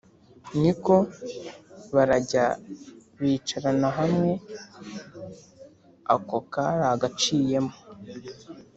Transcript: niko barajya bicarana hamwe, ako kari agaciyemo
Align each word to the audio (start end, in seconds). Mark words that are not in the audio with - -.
niko 0.61 0.95
barajya 1.93 2.45
bicarana 3.19 3.89
hamwe, 3.99 4.31
ako 6.13 6.37
kari 6.51 6.85
agaciyemo 6.95 7.75